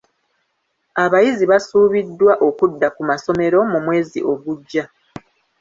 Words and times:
Abayizi 1.03 1.43
basuubiziddwa 1.51 2.33
okudda 2.47 2.87
ku 2.95 3.01
masomero 3.09 3.57
mu 3.71 3.79
mwezi 3.85 4.19
ogujja. 4.31 4.83